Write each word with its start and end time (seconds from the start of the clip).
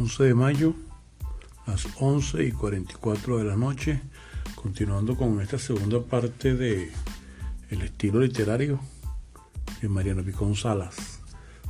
11 0.00 0.24
de 0.24 0.34
mayo, 0.34 0.74
las 1.66 1.86
11 1.98 2.44
y 2.44 2.52
44 2.52 3.36
de 3.36 3.44
la 3.44 3.54
noche, 3.54 4.00
continuando 4.54 5.14
con 5.14 5.42
esta 5.42 5.58
segunda 5.58 6.00
parte 6.00 6.54
de 6.54 6.90
el 7.68 7.82
estilo 7.82 8.20
literario 8.20 8.80
de 9.82 9.90
Mariano 9.90 10.22
Picón 10.22 10.56
Salas 10.56 11.20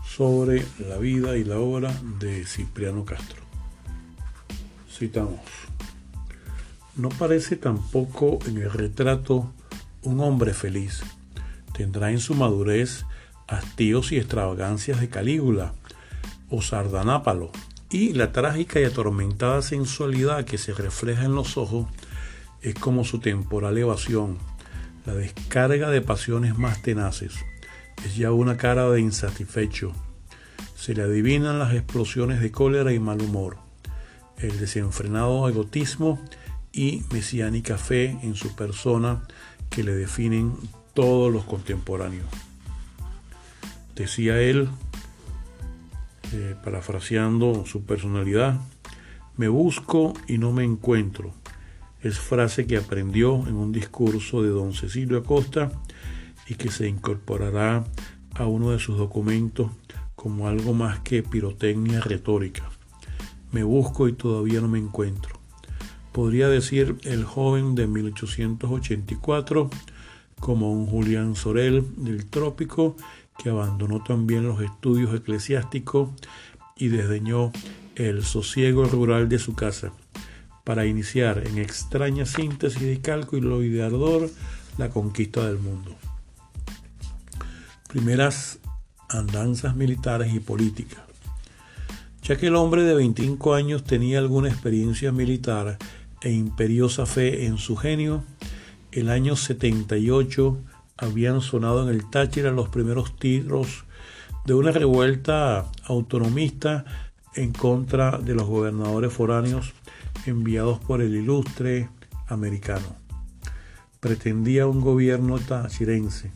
sobre 0.07 0.65
la 0.79 0.99
vida 0.99 1.37
y 1.37 1.43
la 1.43 1.59
obra 1.59 1.93
de 2.21 2.47
Cipriano 2.47 3.05
Castro. 3.05 3.43
Citamos. 4.89 5.41
No 6.95 7.09
parece 7.09 7.57
tampoco 7.57 8.39
en 8.47 8.59
el 8.59 8.71
retrato 8.71 9.53
un 10.03 10.21
hombre 10.21 10.55
feliz. 10.55 11.03
Tendrá 11.75 12.13
en 12.13 12.21
su 12.21 12.37
madurez 12.37 13.05
hastíos 13.49 14.13
y 14.13 14.19
extravagancias 14.19 15.01
de 15.01 15.09
Calígula 15.09 15.75
o 16.49 16.63
Sardanápalo, 16.63 17.51
y 17.91 18.13
la 18.13 18.33
trágica 18.33 18.81
y 18.81 18.85
atormentada 18.85 19.63
sensualidad 19.63 20.45
que 20.45 20.59
se 20.59 20.73
refleja 20.73 21.25
en 21.25 21.35
los 21.35 21.57
ojos 21.57 21.87
es 22.63 22.75
como 22.75 23.05
su 23.05 23.19
temporal 23.19 23.77
evasión, 23.79 24.39
la 25.07 25.15
descarga 25.15 25.91
de 25.91 26.01
pasiones 26.01 26.57
más 26.57 26.83
tenaces. 26.83 27.35
Es 28.05 28.17
ya 28.17 28.33
una 28.33 28.57
cara 28.57 28.89
de 28.91 29.01
insatisfecho. 29.01 29.93
Se 30.77 30.95
le 30.95 31.03
adivinan 31.03 31.59
las 31.59 31.75
explosiones 31.75 32.41
de 32.41 32.51
cólera 32.53 32.93
y 32.93 32.99
mal 32.99 33.21
humor, 33.21 33.59
el 34.39 34.59
desenfrenado 34.59 35.49
egotismo 35.49 36.23
y 36.73 37.03
mesiánica 37.11 37.77
fe 37.77 38.19
en 38.23 38.37
su 38.37 38.55
persona 38.55 39.27
que 39.69 39.83
le 39.83 39.95
definen 39.95 40.55
todos 40.95 41.33
los 41.33 41.45
contemporáneos. 41.45 42.27
Decía 43.95 44.41
él, 44.41 44.69
eh, 46.33 46.55
parafraseando 46.63 47.65
su 47.67 47.85
personalidad, 47.85 48.61
me 49.37 49.49
busco 49.49 50.15
y 50.29 50.39
no 50.39 50.53
me 50.53 50.65
encuentro. 50.65 51.33
Es 52.03 52.19
frase 52.19 52.67
que 52.67 52.77
aprendió 52.77 53.47
en 53.47 53.55
un 53.57 53.73
discurso 53.73 54.43
de 54.43 54.51
don 54.51 54.73
Cecilio 54.73 55.19
Acosta 55.19 55.71
y 56.49 56.55
que 56.55 56.71
se 56.71 56.89
incorporará 56.89 57.85
a 58.35 58.47
uno 58.47 58.71
de 58.71 58.79
sus 58.79 58.97
documentos 58.97 59.71
como 60.15 60.49
algo 60.49 60.75
más 60.75 61.01
que 61.01 61.23
pirotecnia 61.23 62.01
retórica. 62.01 62.69
Me 63.53 63.63
busco 63.63 64.09
y 64.09 64.13
todavía 64.13 64.61
no 64.61 64.69
me 64.69 64.79
encuentro. 64.79 65.41
Podría 66.13 66.49
decir 66.49 66.97
el 67.05 67.25
joven 67.25 67.75
de 67.75 67.87
1884 67.87 69.71
como 70.41 70.73
un 70.73 70.87
Julián 70.87 71.37
Sorel 71.37 71.87
del 71.97 72.27
trópico 72.27 72.97
que 73.43 73.51
abandonó 73.51 74.03
también 74.03 74.47
los 74.47 74.61
estudios 74.61 75.15
eclesiásticos 75.15 76.11
y 76.77 76.89
desdeñó 76.89 77.53
el 77.97 78.25
sosiego 78.25 78.85
rural 78.85 79.29
de 79.29 79.39
su 79.39 79.55
casa 79.55 79.93
para 80.65 80.87
iniciar 80.87 81.47
en 81.47 81.59
extraña 81.59 82.27
síntesis 82.27 82.83
de 82.83 83.01
cálculo 83.01 83.63
y 83.63 83.71
de 83.71 83.83
ardor 83.83 84.31
la 84.79 84.91
conquista 84.91 85.47
del 85.47 85.59
mundo. 85.59 85.97
Primeras 87.89 88.59
andanzas 89.09 89.75
militares 89.75 90.33
y 90.35 90.41
políticas. 90.41 91.01
Ya 92.23 92.37
que 92.37 92.47
el 92.47 92.57
hombre 92.57 92.83
de 92.83 92.95
25 92.95 93.55
años 93.55 93.85
tenía 93.85 94.19
alguna 94.19 94.49
experiencia 94.49 95.11
militar 95.11 95.79
e 96.23 96.31
imperiosa 96.31 97.07
fe 97.07 97.47
en 97.47 97.59
su 97.59 97.77
genio, 97.77 98.23
el 98.93 99.09
año 99.09 99.35
78 99.35 100.59
habían 101.01 101.41
sonado 101.41 101.83
en 101.83 101.95
el 101.95 102.09
Táchira 102.09 102.51
los 102.51 102.69
primeros 102.69 103.17
tiros 103.17 103.85
de 104.45 104.55
una 104.55 104.71
revuelta 104.71 105.67
autonomista 105.85 106.85
en 107.35 107.53
contra 107.53 108.19
de 108.19 108.35
los 108.35 108.47
gobernadores 108.47 109.13
foráneos 109.13 109.73
enviados 110.27 110.79
por 110.81 111.01
el 111.01 111.15
ilustre 111.15 111.89
americano. 112.29 112.97
Pretendía 114.01 114.67
un 114.67 114.81
gobierno 114.81 115.39
tachirense, 115.39 116.33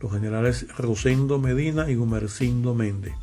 los 0.00 0.12
generales 0.12 0.66
Rosendo 0.76 1.38
Medina 1.38 1.90
y 1.90 1.94
Gumercindo 1.94 2.74
Méndez, 2.74 3.14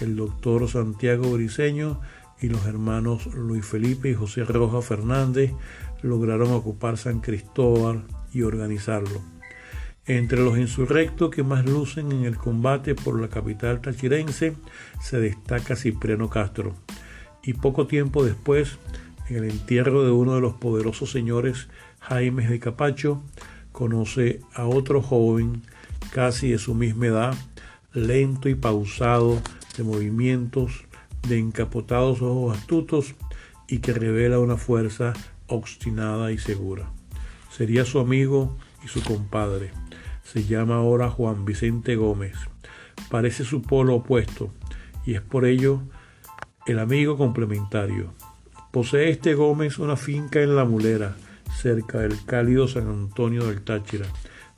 el 0.00 0.16
doctor 0.16 0.68
Santiago 0.68 1.32
Briceño 1.32 2.00
y 2.40 2.48
los 2.48 2.66
hermanos 2.66 3.26
Luis 3.34 3.64
Felipe 3.64 4.10
y 4.10 4.14
José 4.14 4.44
Roja 4.44 4.82
Fernández 4.82 5.52
lograron 6.02 6.52
ocupar 6.52 6.96
San 6.96 7.20
Cristóbal 7.20 8.04
y 8.32 8.42
organizarlo 8.42 9.33
entre 10.06 10.42
los 10.42 10.58
insurrectos 10.58 11.30
que 11.30 11.42
más 11.42 11.64
lucen 11.64 12.12
en 12.12 12.24
el 12.24 12.36
combate 12.36 12.94
por 12.94 13.20
la 13.20 13.28
capital 13.28 13.80
tachirense 13.80 14.54
se 15.00 15.18
destaca 15.18 15.76
Cipriano 15.76 16.28
Castro. 16.28 16.74
Y 17.42 17.54
poco 17.54 17.86
tiempo 17.86 18.24
después, 18.24 18.78
en 19.28 19.36
el 19.36 19.50
entierro 19.50 20.04
de 20.04 20.10
uno 20.10 20.34
de 20.34 20.40
los 20.40 20.54
poderosos 20.54 21.10
señores 21.10 21.68
Jaimes 22.00 22.50
de 22.50 22.60
Capacho, 22.60 23.22
conoce 23.72 24.40
a 24.54 24.66
otro 24.66 25.02
joven 25.02 25.62
casi 26.12 26.50
de 26.50 26.58
su 26.58 26.74
misma 26.74 27.06
edad, 27.06 27.34
lento 27.92 28.48
y 28.48 28.54
pausado, 28.54 29.40
de 29.76 29.84
movimientos, 29.84 30.84
de 31.26 31.38
encapotados 31.38 32.22
ojos 32.22 32.56
astutos 32.56 33.14
y 33.66 33.78
que 33.78 33.92
revela 33.92 34.38
una 34.38 34.56
fuerza 34.56 35.14
obstinada 35.46 36.30
y 36.30 36.38
segura. 36.38 36.90
Sería 37.50 37.84
su 37.84 37.98
amigo 37.98 38.56
y 38.84 38.88
su 38.88 39.02
compadre 39.02 39.72
se 40.24 40.44
llama 40.44 40.76
ahora 40.76 41.10
Juan 41.10 41.44
Vicente 41.44 41.96
Gómez. 41.96 42.36
Parece 43.10 43.44
su 43.44 43.62
polo 43.62 43.96
opuesto 43.96 44.50
y 45.04 45.14
es 45.14 45.20
por 45.20 45.44
ello 45.44 45.82
el 46.66 46.78
amigo 46.78 47.16
complementario. 47.16 48.12
Posee 48.72 49.10
este 49.10 49.34
Gómez 49.34 49.78
una 49.78 49.96
finca 49.96 50.40
en 50.40 50.56
La 50.56 50.64
Mulera, 50.64 51.16
cerca 51.60 52.00
del 52.00 52.24
cálido 52.24 52.66
San 52.66 52.88
Antonio 52.88 53.44
del 53.44 53.62
Táchira. 53.62 54.06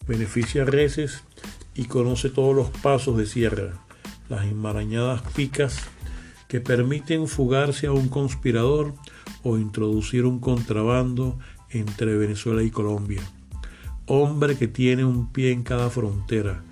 Beneficia 0.07 0.65
reses 0.65 1.25
y 1.75 1.85
conoce 1.87 2.31
todos 2.31 2.55
los 2.55 2.71
pasos 2.71 3.17
de 3.19 3.27
sierra, 3.27 3.75
las 4.29 4.47
enmarañadas 4.47 5.23
picas 5.35 5.89
que 6.49 6.61
permiten 6.61 7.27
fugarse 7.27 7.89
a 7.89 7.93
un 7.93 8.09
conspirador 8.09 8.95
o 9.43 9.59
introducir 9.59 10.25
un 10.25 10.39
contrabando 10.39 11.39
entre 11.71 12.17
Venezuela 12.17 12.63
y 12.63 12.71
Colombia 12.71 13.23
hombre 14.07 14.57
que 14.57 14.69
tiene 14.69 15.05
un 15.05 15.33
pie 15.33 15.53
en 15.53 15.63
cada 15.63 15.91
frontera, 15.91 16.63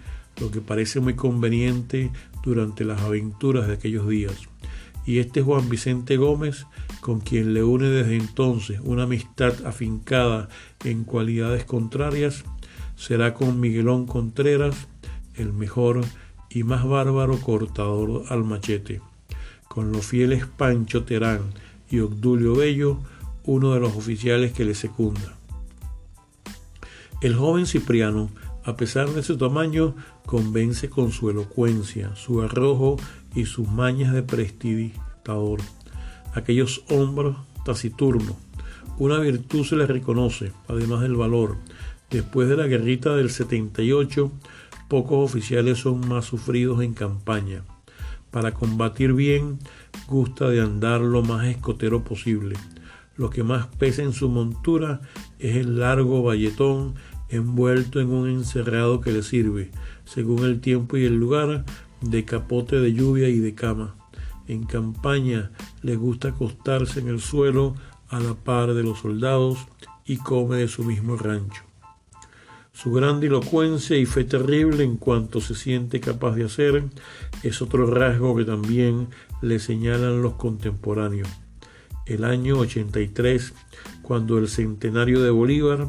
lo 0.41 0.51
que 0.51 0.61
parece 0.61 1.01
muy 1.01 1.15
conveniente 1.15 2.11
durante 2.43 2.85
las 2.85 3.01
aventuras 3.03 3.67
de 3.67 3.75
aquellos 3.75 4.09
días. 4.09 4.35
Y 5.07 5.19
este 5.19 5.43
Juan 5.43 5.69
Vicente 5.69 6.17
Gómez, 6.17 6.67
con 7.01 7.21
quien 7.21 7.53
le 7.53 7.63
une 7.63 7.89
desde 7.89 8.17
entonces 8.17 8.81
una 8.83 9.03
amistad 9.03 9.67
afincada 9.67 10.49
en 10.85 11.05
cualidades 11.05 11.65
contrarias, 11.65 12.45
será 12.97 13.35
con 13.35 13.61
Miguelón 13.61 14.07
Contreras 14.07 14.89
el 15.35 15.53
mejor 15.53 16.01
y 16.49 16.63
más 16.63 16.87
bárbaro 16.87 17.39
cortador 17.39 18.25
al 18.29 18.45
machete, 18.45 19.01
con 19.69 19.93
los 19.93 20.07
fieles 20.07 20.47
Pancho 20.47 21.05
Terán 21.05 21.41
y 21.91 21.99
Obdulio 21.99 22.55
Bello, 22.55 23.01
uno 23.45 23.75
de 23.75 23.81
los 23.81 23.95
oficiales 23.95 24.53
que 24.53 24.65
le 24.65 24.75
secunda. 24.75 25.37
El 27.25 27.37
joven 27.37 27.65
Cipriano, 27.65 28.29
a 28.65 28.77
pesar 28.77 29.09
de 29.09 29.23
su 29.23 29.39
tamaño, 29.39 29.95
convence 30.27 30.91
con 30.91 31.11
su 31.11 31.31
elocuencia, 31.31 32.15
su 32.17 32.43
arrojo 32.43 32.99
y 33.35 33.47
sus 33.47 33.67
mañas 33.67 34.13
de 34.13 34.23
prestidigitador. 34.23 35.61
Aquellos 36.35 36.85
hombros 36.91 37.39
taciturnos. 37.65 38.37
Una 38.99 39.21
virtud 39.21 39.65
se 39.65 39.75
le 39.75 39.87
reconoce, 39.87 40.53
además 40.69 41.01
del 41.01 41.17
valor. 41.17 41.57
Después 42.11 42.47
de 42.47 42.59
la 42.59 42.67
guerrita 42.67 43.17
del 43.17 43.31
78, 43.31 44.31
pocos 44.91 45.31
oficiales 45.31 45.79
son 45.79 46.07
más 46.07 46.27
sufridos 46.27 46.83
en 46.83 46.93
campaña. 46.93 47.65
Para 48.31 48.53
combatir 48.53 49.15
bien, 49.15 49.61
gusta 50.09 50.51
de 50.51 50.61
andar 50.61 51.01
lo 51.01 51.23
más 51.23 51.47
escotero 51.47 52.05
posible. 52.05 52.57
Lo 53.17 53.31
que 53.31 53.45
más 53.45 53.69
pesa 53.69 54.03
en 54.03 54.13
su 54.13 54.29
montura 54.29 55.01
es 55.39 55.57
el 55.57 55.79
largo 55.79 56.23
valletón 56.23 56.97
envuelto 57.29 58.01
en 58.01 58.11
un 58.11 58.29
encerrado 58.29 59.01
que 59.01 59.13
le 59.13 59.23
sirve, 59.23 59.71
según 60.05 60.45
el 60.45 60.61
tiempo 60.61 60.97
y 60.97 61.05
el 61.05 61.17
lugar, 61.17 61.65
de 62.01 62.25
capote 62.25 62.81
de 62.81 62.93
lluvia 62.93 63.29
y 63.29 63.39
de 63.39 63.55
cama. 63.55 63.97
En 64.47 64.65
campaña 64.65 65.51
le 65.83 65.97
gusta 65.97 66.29
acostarse 66.29 67.01
en 67.01 67.09
el 67.09 67.21
suelo 67.21 67.75
a 68.09 68.21
la 68.21 68.35
par 68.35 68.75
de 68.75 68.83
los 68.83 69.01
soldados 69.01 69.59
y 70.05 70.19
come 70.19 70.59
de 70.59 70.69
su 70.69 70.85
mismo 70.85 71.17
rancho. 71.17 71.63
Su 72.73 72.93
grandilocuencia 72.93 73.97
y 73.97 74.05
fe 74.05 74.25
terrible 74.25 74.83
en 74.83 74.97
cuanto 74.97 75.41
se 75.41 75.55
siente 75.55 76.01
capaz 76.01 76.35
de 76.35 76.45
hacer 76.45 76.85
es 77.43 77.63
otro 77.63 77.87
rasgo 77.87 78.37
que 78.37 78.45
también 78.45 79.09
le 79.41 79.61
señalan 79.61 80.23
los 80.23 80.35
contemporáneos. 80.35 81.29
El 82.05 82.25
año 82.25 82.59
83, 82.59 83.55
cuando 84.03 84.39
el 84.39 84.49
centenario 84.49 85.23
de 85.23 85.31
Bolívar 85.31 85.87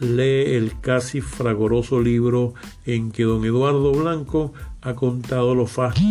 lee 0.00 0.56
el 0.56 0.80
casi 0.80 1.20
fragoroso 1.20 2.00
libro 2.00 2.54
en 2.86 3.12
que 3.12 3.24
don 3.24 3.44
Eduardo 3.44 3.92
Blanco 3.92 4.52
ha 4.80 4.94
contado 4.94 5.54
los 5.54 5.70
fastos 5.70 6.04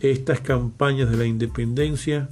estas 0.00 0.40
campañas 0.40 1.10
de 1.10 1.16
la 1.16 1.26
independencia, 1.26 2.28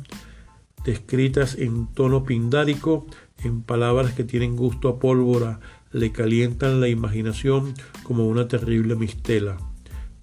descritas 0.85 1.57
en 1.57 1.87
tono 1.89 2.25
pindárico, 2.25 3.07
en 3.43 3.63
palabras 3.63 4.13
que 4.13 4.25
tienen 4.25 4.57
gusto 4.57 4.89
a 4.89 4.99
pólvora, 4.99 5.61
le 5.93 6.13
calientan 6.13 6.81
la 6.81 6.89
imaginación 6.89 7.75
como 8.03 8.27
una 8.29 8.49
terrible 8.49 8.95
mistela. 8.95 9.57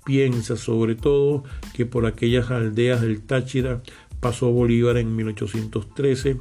Piensa 0.06 0.57
sobre 0.57 0.96
todo 0.96 1.44
que 1.74 1.86
por 1.86 2.06
aquellas 2.06 2.51
aldeas 2.51 3.01
del 3.01 3.22
Táchira 3.22 3.81
pasó 4.19 4.51
Bolívar 4.51 4.98
en 4.98 5.16
1813 5.16 6.38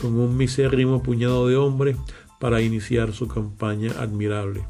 con 0.00 0.18
un 0.18 0.36
misérrimo 0.36 1.02
puñado 1.02 1.48
de 1.48 1.56
hombres 1.56 1.96
para 2.40 2.62
iniciar 2.62 3.12
su 3.12 3.28
campaña 3.28 3.92
admirable. 3.98 4.64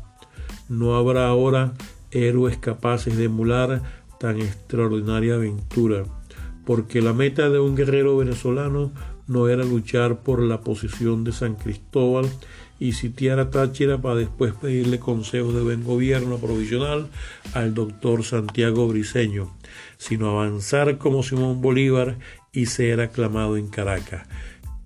No 0.69 0.97
habrá 0.97 1.29
ahora 1.29 1.75
héroes 2.11 2.57
capaces 2.59 3.17
de 3.17 3.25
emular 3.25 3.83
tan 4.19 4.41
extraordinaria 4.41 5.35
aventura, 5.35 6.05
porque 6.65 7.03
la 7.03 7.13
meta 7.13 7.51
de 7.51 7.59
un 7.59 7.77
guerrero 7.77 8.17
venezolano 8.17 8.93
no 9.27 9.49
era 9.49 9.65
luchar 9.65 10.21
por 10.21 10.41
la 10.41 10.61
posición 10.61 11.25
de 11.25 11.33
San 11.33 11.57
Cristóbal 11.57 12.29
y 12.79 12.93
sitiar 12.93 13.41
a 13.41 13.51
Táchira 13.51 14.01
para 14.01 14.17
después 14.17 14.53
pedirle 14.55 14.99
consejo 14.99 15.53
de 15.53 15.63
buen 15.63 15.83
gobierno 15.83 16.39
provisional 16.39 17.09
al 17.55 17.75
doctor 17.75 18.23
Santiago 18.25 18.87
Briceño, 18.87 19.51
sino 19.97 20.31
avanzar 20.31 20.99
como 20.99 21.23
Simón 21.23 21.61
Bolívar 21.61 22.19
y 22.53 22.67
ser 22.67 23.01
aclamado 23.01 23.57
en 23.57 23.69
Caracas. 23.69 24.27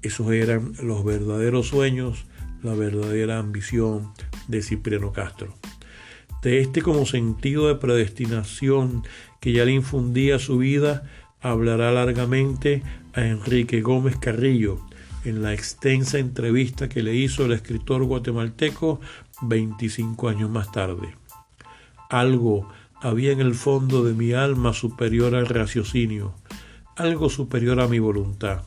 Esos 0.03 0.31
eran 0.33 0.73
los 0.83 1.05
verdaderos 1.05 1.69
sueños, 1.69 2.25
la 2.63 2.75
verdadera 2.75 3.39
ambición 3.39 4.13
de 4.49 4.63
Cipriano 4.63 5.13
Castro. 5.13 5.55
De 6.43 6.61
este 6.61 6.83
como 6.83 7.05
sentido 7.07 7.69
de 7.69 7.75
predestinación 7.75 9.03
que 9.41 9.53
ya 9.53 9.65
le 9.65 9.73
infundía 9.73 10.39
su 10.39 10.59
vida, 10.59 11.03
hablará 11.41 11.93
largamente 11.93 12.83
a 13.15 13.23
Enrique 13.23 13.81
Gómez 13.81 14.17
Carrillo 14.17 14.79
en 15.25 15.43
la 15.43 15.53
extensa 15.53 16.19
entrevista 16.19 16.89
que 16.89 17.03
le 17.03 17.15
hizo 17.15 17.45
el 17.45 17.53
escritor 17.53 18.05
guatemalteco 18.05 19.01
25 19.43 20.29
años 20.29 20.51
más 20.51 20.73
tarde. 20.73 21.15
Algo 22.09 22.69
había 23.01 23.33
en 23.33 23.41
el 23.41 23.55
fondo 23.55 24.03
de 24.05 24.15
mi 24.15 24.33
alma 24.33 24.73
superior 24.73 25.35
al 25.35 25.47
raciocinio, 25.47 26.35
algo 26.97 27.29
superior 27.31 27.81
a 27.81 27.89
mi 27.89 27.99
voluntad, 27.99 28.63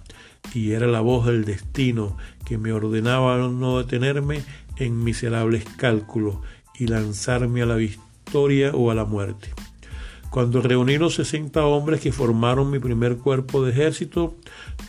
y 0.54 0.72
era 0.72 0.88
la 0.88 1.02
voz 1.02 1.26
del 1.26 1.46
destino 1.46 2.18
que 2.46 2.58
me 2.58 2.72
ordenaba 2.72 3.38
no 3.38 3.80
detenerme 3.80 4.42
en 4.78 5.04
miserables 5.04 5.66
cálculos 5.78 6.38
y 6.78 6.88
lanzarme 6.88 7.62
a 7.62 7.66
la 7.66 7.76
victoria 7.76 8.72
o 8.74 8.92
a 8.92 8.96
la 8.96 9.06
muerte. 9.06 9.50
Cuando 10.30 10.62
reuní 10.62 10.98
los 10.98 11.16
60 11.16 11.64
hombres 11.64 12.02
que 12.02 12.12
formaron 12.12 12.72
mi 12.72 12.80
primer 12.80 13.18
cuerpo 13.18 13.64
de 13.64 13.72
ejército, 13.72 14.36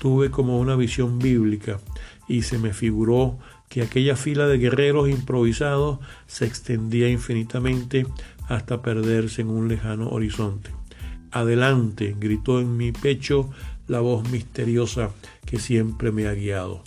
tuve 0.01 0.31
como 0.31 0.59
una 0.59 0.75
visión 0.75 1.19
bíblica 1.19 1.81
y 2.27 2.43
se 2.43 2.59
me 2.59 2.73
figuró 2.73 3.39
que 3.69 3.83
aquella 3.83 4.17
fila 4.17 4.47
de 4.47 4.57
guerreros 4.57 5.11
improvisados 5.11 5.99
se 6.27 6.47
extendía 6.47 7.11
infinitamente 7.11 8.07
hasta 8.49 8.81
perderse 8.81 9.43
en 9.43 9.51
un 9.51 9.69
lejano 9.69 10.09
horizonte. 10.09 10.71
Adelante, 11.31 12.17
gritó 12.19 12.61
en 12.61 12.77
mi 12.77 12.93
pecho 12.93 13.51
la 13.89 14.01
voz 14.01 14.29
misteriosa 14.31 15.11
que 15.47 15.59
siempre 15.59 16.13
me 16.13 16.27
ha 16.27 16.35
guiado. 16.35 16.83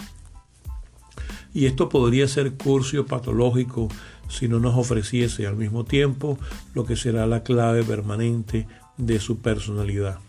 Y 1.53 1.65
esto 1.65 1.89
podría 1.89 2.27
ser 2.27 2.53
curso 2.53 3.05
patológico 3.05 3.89
si 4.29 4.47
no 4.47 4.59
nos 4.59 4.75
ofreciese 4.75 5.47
al 5.47 5.55
mismo 5.55 5.85
tiempo 5.85 6.37
lo 6.73 6.85
que 6.85 6.95
será 6.95 7.25
la 7.25 7.43
clave 7.43 7.83
permanente 7.83 8.67
de 8.97 9.19
su 9.19 9.39
personalidad. 9.39 10.19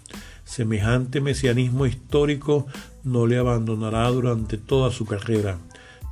Semejante 0.44 1.20
mesianismo 1.20 1.86
histórico 1.86 2.66
no 3.04 3.26
le 3.26 3.38
abandonará 3.38 4.08
durante 4.08 4.56
toda 4.56 4.90
su 4.90 5.04
carrera. 5.04 5.58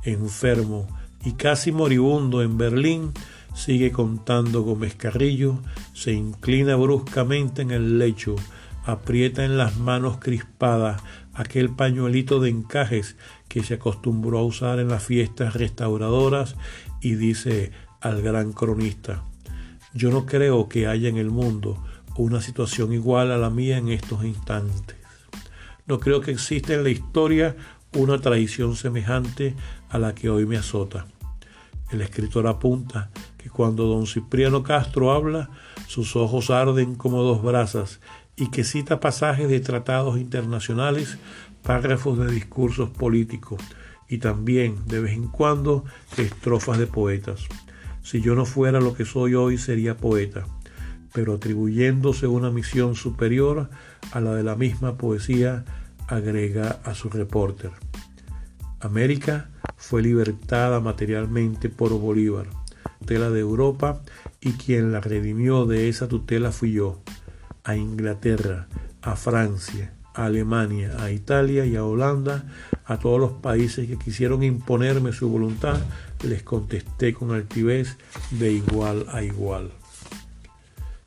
Enfermo 0.03 0.87
y 1.25 1.33
casi 1.33 1.71
moribundo 1.71 2.43
en 2.43 2.57
Berlín, 2.57 3.11
sigue 3.55 3.91
contando 3.91 4.61
Gómez 4.61 4.95
Carrillo, 4.95 5.59
se 5.93 6.13
inclina 6.13 6.75
bruscamente 6.75 7.63
en 7.63 7.71
el 7.71 7.97
lecho, 7.97 8.35
aprieta 8.87 9.43
en 9.43 9.57
las 9.57 9.77
manos 9.77 10.17
crispadas 10.17 11.01
aquel 11.33 11.69
pañuelito 11.69 12.39
de 12.39 12.49
encajes 12.49 13.17
que 13.49 13.61
se 13.61 13.75
acostumbró 13.75 14.39
a 14.39 14.43
usar 14.43 14.79
en 14.79 14.87
las 14.87 15.03
fiestas 15.03 15.55
restauradoras 15.55 16.55
y 17.01 17.15
dice 17.15 17.71
al 17.99 18.21
gran 18.21 18.53
cronista, 18.53 19.25
yo 19.93 20.09
no 20.09 20.25
creo 20.25 20.69
que 20.69 20.87
haya 20.87 21.09
en 21.09 21.17
el 21.17 21.29
mundo 21.29 21.83
una 22.15 22.39
situación 22.41 22.93
igual 22.93 23.31
a 23.31 23.37
la 23.37 23.49
mía 23.49 23.77
en 23.77 23.89
estos 23.89 24.23
instantes. 24.23 24.95
No 25.85 25.99
creo 25.99 26.21
que 26.21 26.31
exista 26.31 26.73
en 26.73 26.83
la 26.83 26.89
historia 26.89 27.55
una 27.93 28.19
tradición 28.19 28.77
semejante 28.77 29.53
a 29.89 29.99
la 29.99 30.15
que 30.15 30.29
hoy 30.29 30.45
me 30.45 30.57
azota. 30.57 31.07
El 31.91 32.01
escritor 32.01 32.47
apunta 32.47 33.09
que 33.37 33.49
cuando 33.49 33.85
don 33.85 34.07
Cipriano 34.07 34.63
Castro 34.63 35.11
habla, 35.11 35.49
sus 35.87 36.15
ojos 36.15 36.49
arden 36.49 36.95
como 36.95 37.21
dos 37.21 37.41
brasas 37.41 37.99
y 38.37 38.51
que 38.51 38.63
cita 38.63 38.99
pasajes 38.99 39.49
de 39.49 39.59
tratados 39.59 40.17
internacionales, 40.19 41.17
párrafos 41.63 42.19
de 42.19 42.31
discursos 42.31 42.91
políticos 42.91 43.59
y 44.07 44.19
también, 44.19 44.85
de 44.85 45.01
vez 45.01 45.13
en 45.13 45.27
cuando, 45.27 45.83
estrofas 46.17 46.77
de 46.77 46.87
poetas. 46.87 47.45
Si 48.03 48.21
yo 48.21 48.35
no 48.35 48.45
fuera 48.45 48.79
lo 48.79 48.93
que 48.93 49.03
soy 49.03 49.33
hoy, 49.33 49.57
sería 49.57 49.97
poeta, 49.97 50.45
pero 51.13 51.33
atribuyéndose 51.33 52.27
una 52.27 52.51
misión 52.51 52.95
superior 52.95 53.69
a 54.11 54.21
la 54.21 54.35
de 54.35 54.43
la 54.43 54.55
misma 54.55 54.97
poesía, 54.97 55.65
agrega 56.07 56.79
a 56.85 56.93
su 56.93 57.09
reporter. 57.09 57.71
América 58.79 59.49
fue 59.75 60.03
libertada 60.03 60.79
materialmente 60.79 61.69
por 61.69 61.89
Bolívar, 61.99 62.47
tutela 62.99 63.31
de 63.31 63.39
Europa, 63.39 64.01
y 64.39 64.53
quien 64.53 64.91
la 64.91 65.01
redimió 65.01 65.65
de 65.65 65.89
esa 65.89 66.07
tutela 66.07 66.51
fui 66.51 66.71
yo 66.71 67.01
a 67.67 67.75
Inglaterra, 67.75 68.67
a 69.01 69.17
Francia, 69.17 69.91
a 70.13 70.25
Alemania, 70.25 70.95
a 70.99 71.11
Italia 71.11 71.65
y 71.65 71.75
a 71.75 71.83
Holanda, 71.83 72.45
a 72.85 72.97
todos 72.97 73.19
los 73.19 73.33
países 73.33 73.89
que 73.89 73.97
quisieron 73.99 74.41
imponerme 74.41 75.11
su 75.11 75.29
voluntad, 75.29 75.77
les 76.23 76.43
contesté 76.43 77.13
con 77.13 77.31
altivez 77.31 77.97
de 78.31 78.53
igual 78.53 79.05
a 79.11 79.21
igual. 79.21 79.71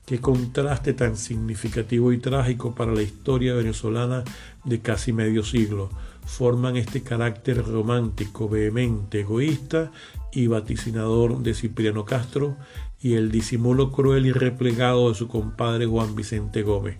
Qué 0.04 0.20
contraste 0.20 0.92
tan 0.92 1.16
significativo 1.16 2.12
y 2.12 2.18
trágico 2.18 2.74
para 2.74 2.92
la 2.92 3.02
historia 3.02 3.54
venezolana 3.54 4.22
de 4.64 4.80
casi 4.80 5.14
medio 5.14 5.42
siglo. 5.42 5.88
Forman 6.26 6.76
este 6.76 7.02
carácter 7.02 7.64
romántico, 7.64 8.50
vehemente, 8.50 9.20
egoísta 9.20 9.92
y 10.30 10.46
vaticinador 10.46 11.38
de 11.38 11.54
Cipriano 11.54 12.04
Castro 12.04 12.56
y 13.00 13.14
el 13.14 13.30
disimulo 13.30 13.92
cruel 13.92 14.26
y 14.26 14.32
replegado 14.32 15.08
de 15.08 15.14
su 15.14 15.28
compadre 15.28 15.86
Juan 15.86 16.14
Vicente 16.14 16.62
Gómez, 16.62 16.98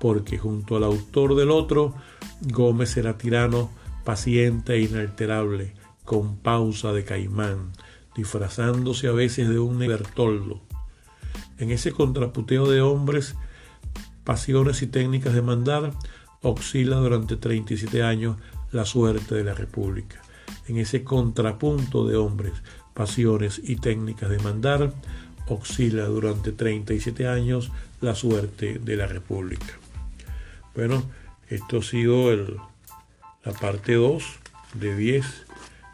porque 0.00 0.38
junto 0.38 0.76
al 0.76 0.84
autor 0.84 1.36
del 1.36 1.50
otro, 1.50 1.94
Gómez 2.40 2.96
era 2.96 3.16
tirano, 3.16 3.70
paciente 4.04 4.74
e 4.74 4.80
inalterable, 4.80 5.74
con 6.04 6.38
pausa 6.38 6.92
de 6.92 7.04
caimán, 7.04 7.72
disfrazándose 8.16 9.06
a 9.06 9.12
veces 9.12 9.48
de 9.48 9.58
un 9.58 9.78
Bertoldo. 9.78 10.60
En 11.58 11.70
ese 11.70 11.92
contraputeo 11.92 12.68
de 12.68 12.80
hombres, 12.80 13.36
pasiones 14.24 14.82
y 14.82 14.86
técnicas 14.86 15.34
de 15.34 15.42
mandar, 15.42 15.92
oscila 16.42 16.96
durante 16.96 17.36
37 17.36 18.02
años 18.02 18.36
la 18.72 18.84
suerte 18.84 19.34
de 19.34 19.44
la 19.44 19.54
República. 19.54 20.22
En 20.66 20.78
ese 20.78 21.04
contrapunto 21.04 22.06
de 22.06 22.16
hombres, 22.16 22.54
pasiones 22.94 23.60
y 23.62 23.76
técnicas 23.76 24.30
de 24.30 24.38
mandar, 24.38 24.92
oscila 25.48 26.04
durante 26.04 26.52
37 26.52 27.26
años 27.26 27.70
la 28.00 28.14
suerte 28.14 28.78
de 28.78 28.96
la 28.96 29.06
República. 29.06 29.78
Bueno, 30.74 31.02
esto 31.48 31.78
ha 31.78 31.82
sido 31.82 32.30
la 33.44 33.52
parte 33.60 33.94
2 33.94 34.24
de 34.74 34.96
10 34.96 35.26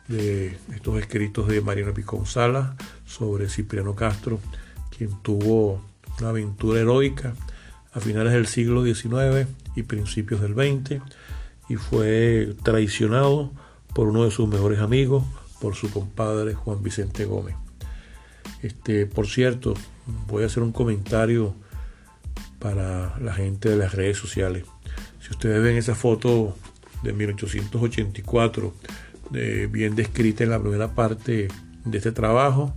de 0.08 0.58
estos 0.74 0.98
escritos 0.98 1.48
de 1.48 1.60
Mariano 1.60 1.94
Piconzala 1.94 2.76
sobre 3.06 3.48
Cipriano 3.48 3.94
Castro, 3.94 4.38
quien 4.96 5.10
tuvo 5.22 5.82
una 6.18 6.28
aventura 6.28 6.80
heroica 6.80 7.34
a 7.92 8.00
finales 8.00 8.32
del 8.32 8.46
siglo 8.46 8.84
XIX 8.84 9.48
y 9.74 9.82
principios 9.82 10.40
del 10.40 10.54
XX 10.54 11.02
y 11.68 11.76
fue 11.76 12.54
traicionado 12.62 13.52
por 13.94 14.08
uno 14.08 14.24
de 14.24 14.30
sus 14.30 14.48
mejores 14.48 14.78
amigos, 14.80 15.24
por 15.60 15.74
su 15.74 15.90
compadre 15.90 16.54
Juan 16.54 16.82
Vicente 16.82 17.24
Gómez. 17.24 17.56
Este, 18.62 19.06
por 19.06 19.26
cierto, 19.26 19.74
voy 20.26 20.42
a 20.42 20.46
hacer 20.46 20.62
un 20.62 20.72
comentario 20.72 21.54
para 22.58 23.18
la 23.18 23.34
gente 23.34 23.68
de 23.68 23.76
las 23.76 23.94
redes 23.94 24.16
sociales. 24.16 24.64
Si 25.20 25.30
ustedes 25.30 25.62
ven 25.62 25.76
esa 25.76 25.94
foto 25.94 26.56
de 27.02 27.12
1884, 27.12 28.74
bien 29.70 29.94
descrita 29.94 30.44
en 30.44 30.50
la 30.50 30.60
primera 30.60 30.94
parte 30.94 31.48
de 31.84 31.98
este 31.98 32.12
trabajo, 32.12 32.74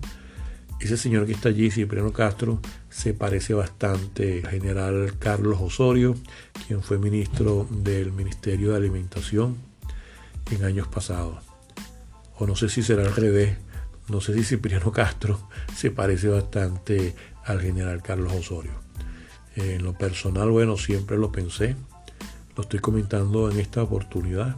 Ese 0.80 0.96
señor 0.96 1.26
que 1.26 1.34
está 1.34 1.50
allí, 1.50 1.70
Cipriano 1.72 2.14
Castro, 2.14 2.62
se 2.90 3.14
parece 3.14 3.54
bastante 3.54 4.42
al 4.46 4.50
general 4.50 5.14
Carlos 5.20 5.58
Osorio, 5.60 6.16
quien 6.68 6.82
fue 6.82 6.98
ministro 6.98 7.68
del 7.70 8.14
Ministerio 8.14 8.72
de 8.72 8.78
Alimentación 8.78 9.58
en 10.52 10.64
años 10.64 10.88
pasados. 10.88 11.49
O 12.40 12.48
no 12.48 12.56
sé 12.56 12.70
si 12.70 12.82
será 12.82 13.04
al 13.04 13.16
revés, 13.16 13.58
no 14.08 14.22
sé 14.22 14.34
si 14.34 14.44
Cipriano 14.44 14.92
Castro 14.92 15.40
se 15.76 15.92
parece 15.92 16.30
bastante 16.30 17.14
al 17.44 17.62
general 17.62 18.02
Carlos 18.02 18.34
Osorio. 18.34 18.72
En 19.56 19.84
lo 19.84 19.94
personal, 19.94 20.50
bueno, 20.50 20.78
siempre 20.78 21.18
lo 21.18 21.32
pensé, 21.32 21.76
lo 22.56 22.64
estoy 22.64 22.80
comentando 22.80 23.52
en 23.52 23.60
esta 23.60 23.84
oportunidad. 23.84 24.56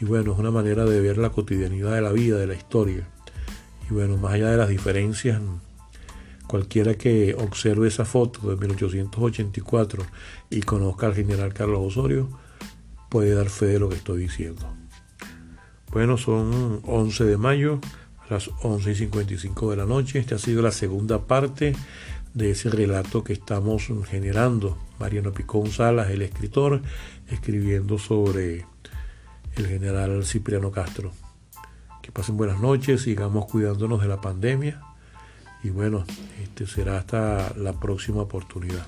Y 0.00 0.04
bueno, 0.04 0.32
es 0.32 0.38
una 0.38 0.50
manera 0.50 0.84
de 0.84 1.00
ver 1.00 1.18
la 1.18 1.30
cotidianidad 1.30 1.94
de 1.94 2.00
la 2.00 2.10
vida, 2.10 2.36
de 2.36 2.48
la 2.48 2.54
historia. 2.54 3.08
Y 3.88 3.94
bueno, 3.94 4.16
más 4.16 4.32
allá 4.32 4.50
de 4.50 4.56
las 4.56 4.68
diferencias, 4.68 5.40
cualquiera 6.48 6.94
que 6.94 7.36
observe 7.38 7.88
esa 7.88 8.04
foto 8.04 8.50
de 8.50 8.56
1884 8.56 10.04
y 10.50 10.62
conozca 10.62 11.06
al 11.06 11.14
general 11.14 11.54
Carlos 11.54 11.80
Osorio, 11.80 12.28
puede 13.08 13.34
dar 13.34 13.48
fe 13.48 13.66
de 13.66 13.78
lo 13.78 13.88
que 13.88 13.96
estoy 13.96 14.18
diciendo. 14.18 14.83
Bueno, 15.94 16.18
son 16.18 16.80
11 16.82 17.24
de 17.24 17.36
mayo, 17.36 17.78
a 18.28 18.34
las 18.34 18.50
11 18.62 18.90
y 18.90 18.94
55 18.96 19.70
de 19.70 19.76
la 19.76 19.86
noche. 19.86 20.18
Esta 20.18 20.34
ha 20.34 20.38
sido 20.38 20.60
la 20.60 20.72
segunda 20.72 21.28
parte 21.28 21.72
de 22.34 22.50
ese 22.50 22.68
relato 22.68 23.22
que 23.22 23.32
estamos 23.32 23.86
generando. 24.10 24.76
Mariano 24.98 25.30
Picón 25.32 25.70
Salas, 25.70 26.10
el 26.10 26.22
escritor, 26.22 26.82
escribiendo 27.28 27.96
sobre 27.98 28.66
el 29.54 29.66
general 29.68 30.24
Cipriano 30.24 30.72
Castro. 30.72 31.12
Que 32.02 32.10
pasen 32.10 32.36
buenas 32.36 32.60
noches, 32.60 33.02
sigamos 33.02 33.46
cuidándonos 33.46 34.02
de 34.02 34.08
la 34.08 34.20
pandemia 34.20 34.82
y 35.62 35.70
bueno, 35.70 36.04
este 36.42 36.66
será 36.66 36.98
hasta 36.98 37.54
la 37.56 37.72
próxima 37.78 38.22
oportunidad. 38.22 38.84